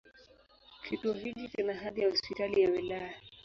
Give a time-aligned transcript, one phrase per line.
[0.83, 3.13] Kituo hiki kina hadhi ya Hospitali ya wilaya.